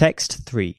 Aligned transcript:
Text 0.00 0.46
3 0.46 0.78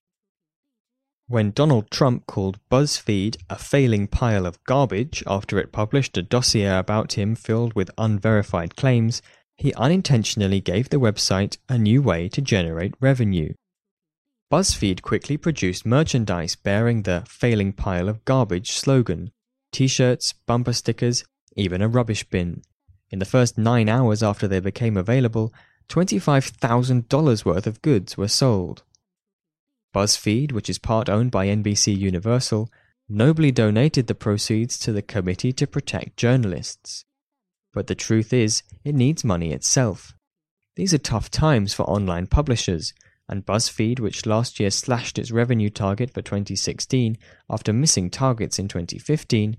When 1.27 1.51
Donald 1.51 1.91
Trump 1.91 2.25
called 2.25 2.57
BuzzFeed 2.71 3.37
a 3.51 3.55
failing 3.55 4.07
pile 4.07 4.47
of 4.47 4.63
garbage 4.63 5.23
after 5.27 5.59
it 5.59 5.71
published 5.71 6.17
a 6.17 6.23
dossier 6.23 6.75
about 6.75 7.13
him 7.13 7.35
filled 7.35 7.75
with 7.75 7.91
unverified 7.99 8.75
claims, 8.75 9.21
he 9.55 9.75
unintentionally 9.75 10.59
gave 10.59 10.89
the 10.89 10.97
website 10.97 11.59
a 11.69 11.77
new 11.77 12.01
way 12.01 12.29
to 12.29 12.41
generate 12.41 12.95
revenue. 12.99 13.53
BuzzFeed 14.51 15.03
quickly 15.03 15.37
produced 15.37 15.85
merchandise 15.85 16.55
bearing 16.55 17.03
the 17.03 17.23
failing 17.27 17.73
pile 17.73 18.09
of 18.09 18.25
garbage 18.25 18.71
slogan 18.71 19.29
t 19.71 19.85
shirts, 19.85 20.33
bumper 20.47 20.73
stickers, 20.73 21.23
even 21.55 21.83
a 21.83 21.87
rubbish 21.87 22.23
bin. 22.23 22.63
In 23.11 23.19
the 23.19 23.25
first 23.25 23.55
nine 23.55 23.87
hours 23.87 24.23
after 24.23 24.47
they 24.47 24.59
became 24.59 24.97
available, 24.97 25.53
$25,000 25.89 27.45
worth 27.45 27.67
of 27.67 27.83
goods 27.83 28.17
were 28.17 28.27
sold. 28.27 28.81
BuzzFeed, 29.93 30.51
which 30.51 30.69
is 30.69 30.79
part 30.79 31.09
owned 31.09 31.31
by 31.31 31.47
NBC 31.47 31.97
Universal, 31.97 32.69
nobly 33.09 33.51
donated 33.51 34.07
the 34.07 34.15
proceeds 34.15 34.79
to 34.79 34.93
the 34.93 35.01
Committee 35.01 35.51
to 35.53 35.67
Protect 35.67 36.15
Journalists. 36.15 37.05
But 37.73 37.87
the 37.87 37.95
truth 37.95 38.31
is, 38.31 38.63
it 38.83 38.95
needs 38.95 39.23
money 39.23 39.51
itself. 39.51 40.13
These 40.75 40.93
are 40.93 40.97
tough 40.97 41.29
times 41.29 41.73
for 41.73 41.83
online 41.83 42.27
publishers, 42.27 42.93
and 43.27 43.45
BuzzFeed, 43.45 43.99
which 43.99 44.25
last 44.25 44.59
year 44.59 44.71
slashed 44.71 45.19
its 45.19 45.31
revenue 45.31 45.69
target 45.69 46.13
for 46.13 46.21
2016 46.21 47.17
after 47.49 47.73
missing 47.73 48.09
targets 48.09 48.59
in 48.59 48.67
2015, 48.67 49.57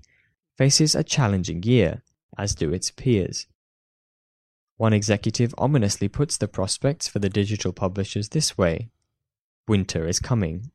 faces 0.57 0.95
a 0.95 1.03
challenging 1.03 1.63
year, 1.63 2.03
as 2.37 2.55
do 2.55 2.73
its 2.73 2.91
peers. 2.91 3.47
One 4.77 4.93
executive 4.93 5.53
ominously 5.57 6.07
puts 6.07 6.37
the 6.37 6.47
prospects 6.47 7.07
for 7.07 7.19
the 7.19 7.29
digital 7.29 7.73
publishers 7.73 8.29
this 8.29 8.57
way 8.57 8.89
Winter 9.67 10.05
is 10.07 10.19
coming. 10.19 10.71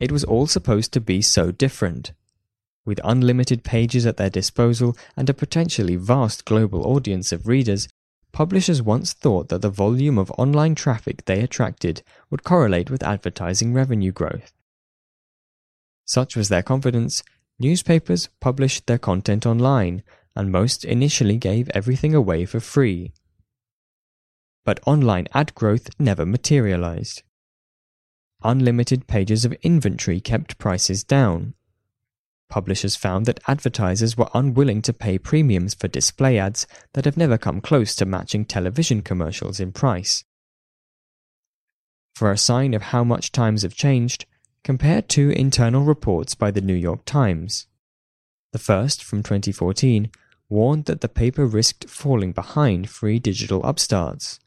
It 0.00 0.10
was 0.10 0.24
all 0.24 0.46
supposed 0.46 0.92
to 0.92 1.00
be 1.00 1.20
so 1.20 1.50
different. 1.50 2.12
With 2.86 3.00
unlimited 3.04 3.64
pages 3.64 4.06
at 4.06 4.16
their 4.16 4.30
disposal 4.30 4.96
and 5.16 5.28
a 5.28 5.34
potentially 5.34 5.96
vast 5.96 6.44
global 6.44 6.86
audience 6.86 7.32
of 7.32 7.48
readers, 7.48 7.88
publishers 8.32 8.80
once 8.80 9.12
thought 9.12 9.48
that 9.48 9.62
the 9.62 9.70
volume 9.70 10.18
of 10.18 10.30
online 10.32 10.74
traffic 10.74 11.24
they 11.24 11.40
attracted 11.40 12.02
would 12.30 12.44
correlate 12.44 12.90
with 12.90 13.02
advertising 13.02 13.74
revenue 13.74 14.12
growth. 14.12 14.52
Such 16.04 16.36
was 16.36 16.48
their 16.48 16.62
confidence, 16.62 17.22
newspapers 17.58 18.28
published 18.40 18.86
their 18.86 18.98
content 18.98 19.44
online, 19.44 20.02
and 20.34 20.52
most 20.52 20.84
initially 20.84 21.36
gave 21.36 21.68
everything 21.70 22.14
away 22.14 22.44
for 22.44 22.60
free. 22.60 23.12
But 24.66 24.80
online 24.84 25.28
ad 25.32 25.54
growth 25.54 25.88
never 25.96 26.26
materialized. 26.26 27.22
Unlimited 28.42 29.06
pages 29.06 29.44
of 29.44 29.52
inventory 29.62 30.20
kept 30.20 30.58
prices 30.58 31.04
down. 31.04 31.54
Publishers 32.48 32.96
found 32.96 33.26
that 33.26 33.38
advertisers 33.46 34.16
were 34.16 34.28
unwilling 34.34 34.82
to 34.82 34.92
pay 34.92 35.18
premiums 35.18 35.74
for 35.74 35.86
display 35.86 36.36
ads 36.36 36.66
that 36.94 37.04
have 37.04 37.16
never 37.16 37.38
come 37.38 37.60
close 37.60 37.94
to 37.94 38.04
matching 38.04 38.44
television 38.44 39.02
commercials 39.02 39.60
in 39.60 39.70
price. 39.70 40.24
For 42.16 42.32
a 42.32 42.36
sign 42.36 42.74
of 42.74 42.82
how 42.82 43.04
much 43.04 43.30
times 43.30 43.62
have 43.62 43.74
changed, 43.74 44.26
compare 44.64 45.00
two 45.00 45.30
internal 45.30 45.84
reports 45.84 46.34
by 46.34 46.50
the 46.50 46.60
New 46.60 46.74
York 46.74 47.04
Times. 47.04 47.68
The 48.52 48.58
first, 48.58 49.04
from 49.04 49.22
2014, 49.22 50.10
warned 50.48 50.86
that 50.86 51.02
the 51.02 51.08
paper 51.08 51.46
risked 51.46 51.88
falling 51.88 52.32
behind 52.32 52.90
free 52.90 53.20
digital 53.20 53.62
upstarts, 53.64 54.40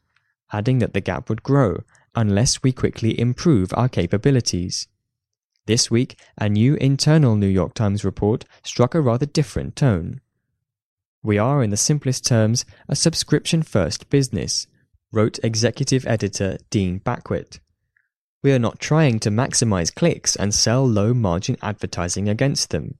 adding 0.52 0.78
that 0.78 0.94
the 0.94 1.00
gap 1.00 1.28
would 1.28 1.42
grow 1.42 1.82
unless 2.14 2.62
we 2.62 2.72
quickly 2.72 3.18
improve 3.18 3.72
our 3.74 3.88
capabilities. 3.88 4.88
This 5.66 5.90
week, 5.90 6.18
a 6.38 6.48
new 6.48 6.74
internal 6.74 7.36
New 7.36 7.46
York 7.46 7.74
Times 7.74 8.04
report 8.04 8.44
struck 8.64 8.94
a 8.94 9.00
rather 9.00 9.26
different 9.26 9.76
tone. 9.76 10.20
We 11.22 11.38
are, 11.38 11.62
in 11.62 11.70
the 11.70 11.76
simplest 11.76 12.26
terms, 12.26 12.64
a 12.88 12.96
subscription 12.96 13.62
first 13.62 14.08
business, 14.10 14.66
wrote 15.12 15.38
executive 15.42 16.06
editor 16.06 16.58
Dean 16.70 17.00
Baquet. 17.00 17.60
We 18.42 18.52
are 18.52 18.58
not 18.58 18.80
trying 18.80 19.20
to 19.20 19.30
maximize 19.30 19.94
clicks 19.94 20.34
and 20.34 20.54
sell 20.54 20.86
low 20.86 21.12
margin 21.12 21.56
advertising 21.62 22.28
against 22.28 22.70
them. 22.70 22.98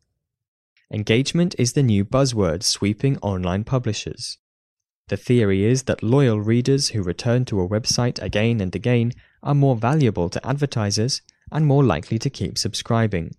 Engagement 0.93 1.55
is 1.59 1.73
the 1.73 1.83
new 1.83 2.05
buzzword 2.05 2.63
sweeping 2.63 3.17
online 3.19 3.65
publishers. 3.65 4.39
The 5.11 5.17
theory 5.17 5.65
is 5.65 5.83
that 5.83 6.05
loyal 6.05 6.41
readers 6.41 6.91
who 6.91 7.03
return 7.03 7.45
to 7.47 7.61
a 7.61 7.69
website 7.69 8.23
again 8.23 8.61
and 8.61 8.73
again 8.77 9.11
are 9.43 9.57
more 9.57 9.75
valuable 9.75 10.29
to 10.29 10.47
advertisers 10.47 11.21
and 11.51 11.67
more 11.67 11.83
likely 11.83 12.17
to 12.21 12.31
keep 12.31 12.57
subscribing. 12.57 13.33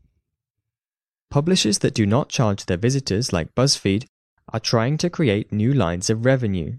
Publishers 1.29 1.79
that 1.79 1.93
do 1.93 2.05
not 2.05 2.27
charge 2.27 2.65
their 2.65 2.75
visitors, 2.75 3.31
like 3.31 3.55
BuzzFeed, 3.55 4.05
are 4.51 4.59
trying 4.59 4.97
to 4.97 5.09
create 5.09 5.53
new 5.53 5.73
lines 5.73 6.09
of 6.09 6.25
revenue. 6.25 6.75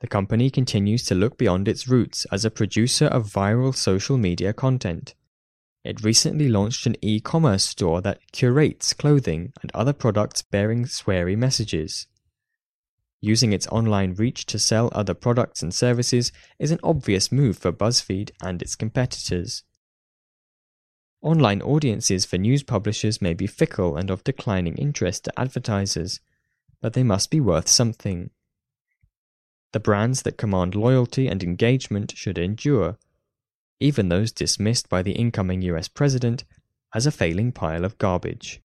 The 0.00 0.08
company 0.08 0.50
continues 0.50 1.04
to 1.04 1.14
look 1.14 1.38
beyond 1.38 1.68
its 1.68 1.86
roots 1.86 2.26
as 2.32 2.44
a 2.44 2.50
producer 2.50 3.06
of 3.06 3.32
viral 3.32 3.72
social 3.72 4.18
media 4.18 4.52
content. 4.52 5.14
It 5.84 6.02
recently 6.02 6.48
launched 6.48 6.84
an 6.84 6.96
e 7.00 7.20
commerce 7.20 7.64
store 7.64 8.00
that 8.00 8.32
curates 8.32 8.92
clothing 8.92 9.52
and 9.62 9.70
other 9.72 9.92
products 9.92 10.42
bearing 10.42 10.86
sweary 10.86 11.36
messages. 11.36 12.08
Using 13.20 13.52
its 13.52 13.66
online 13.66 14.14
reach 14.14 14.46
to 14.46 14.58
sell 14.58 14.88
other 14.92 15.12
products 15.12 15.62
and 15.62 15.74
services 15.74 16.32
is 16.58 16.70
an 16.70 16.80
obvious 16.82 17.30
move 17.30 17.58
for 17.58 17.72
BuzzFeed 17.72 18.30
and 18.42 18.62
its 18.62 18.74
competitors. 18.74 19.62
Online 21.22 21.60
audiences 21.60 22.24
for 22.24 22.38
news 22.38 22.62
publishers 22.62 23.20
may 23.20 23.34
be 23.34 23.46
fickle 23.46 23.96
and 23.96 24.08
of 24.08 24.24
declining 24.24 24.76
interest 24.76 25.24
to 25.24 25.38
advertisers, 25.38 26.20
but 26.80 26.94
they 26.94 27.02
must 27.02 27.30
be 27.30 27.40
worth 27.40 27.68
something. 27.68 28.30
The 29.72 29.80
brands 29.80 30.22
that 30.22 30.38
command 30.38 30.74
loyalty 30.74 31.28
and 31.28 31.42
engagement 31.42 32.14
should 32.16 32.38
endure, 32.38 32.96
even 33.80 34.08
those 34.08 34.32
dismissed 34.32 34.88
by 34.88 35.02
the 35.02 35.12
incoming 35.12 35.60
US 35.62 35.88
president 35.88 36.44
as 36.94 37.06
a 37.06 37.12
failing 37.12 37.52
pile 37.52 37.84
of 37.84 37.98
garbage. 37.98 38.62